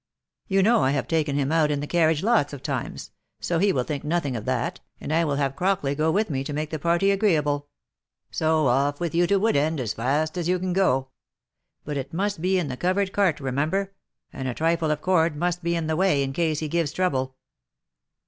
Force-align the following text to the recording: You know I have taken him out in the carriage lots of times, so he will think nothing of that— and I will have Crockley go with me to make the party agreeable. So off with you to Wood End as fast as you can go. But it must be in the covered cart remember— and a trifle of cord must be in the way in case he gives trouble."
You 0.47 0.63
know 0.63 0.81
I 0.83 0.93
have 0.93 1.07
taken 1.07 1.35
him 1.35 1.51
out 1.51 1.69
in 1.69 1.79
the 1.79 1.85
carriage 1.85 2.23
lots 2.23 2.53
of 2.53 2.63
times, 2.63 3.11
so 3.39 3.59
he 3.59 3.71
will 3.71 3.83
think 3.83 4.03
nothing 4.03 4.35
of 4.35 4.45
that— 4.45 4.79
and 4.99 5.13
I 5.13 5.23
will 5.23 5.35
have 5.35 5.55
Crockley 5.55 5.93
go 5.95 6.09
with 6.09 6.31
me 6.31 6.43
to 6.43 6.53
make 6.53 6.71
the 6.71 6.79
party 6.79 7.11
agreeable. 7.11 7.67
So 8.31 8.65
off 8.65 8.99
with 8.99 9.13
you 9.13 9.27
to 9.27 9.37
Wood 9.37 9.55
End 9.55 9.79
as 9.79 9.93
fast 9.93 10.39
as 10.39 10.49
you 10.49 10.57
can 10.57 10.73
go. 10.73 11.09
But 11.85 11.97
it 11.97 12.13
must 12.15 12.41
be 12.41 12.57
in 12.57 12.67
the 12.67 12.77
covered 12.77 13.13
cart 13.13 13.39
remember— 13.39 13.93
and 14.33 14.47
a 14.47 14.55
trifle 14.55 14.89
of 14.89 15.01
cord 15.01 15.35
must 15.35 15.61
be 15.61 15.75
in 15.75 15.85
the 15.85 15.95
way 15.95 16.23
in 16.23 16.33
case 16.33 16.61
he 16.61 16.67
gives 16.67 16.91
trouble." 16.93 17.35